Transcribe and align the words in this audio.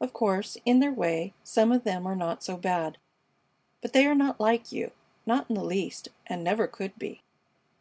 Of 0.00 0.12
course, 0.12 0.56
in 0.64 0.78
their 0.78 0.92
way, 0.92 1.34
some 1.42 1.72
of 1.72 1.82
them 1.82 2.06
are 2.06 2.14
not 2.14 2.44
so 2.44 2.56
bad; 2.56 2.96
but 3.82 3.92
they 3.92 4.06
are 4.06 4.14
not 4.14 4.38
like 4.38 4.70
you, 4.70 4.92
not 5.26 5.50
in 5.50 5.56
the 5.56 5.64
least, 5.64 6.10
and 6.28 6.44
never 6.44 6.68
could 6.68 6.96
be." 6.96 7.22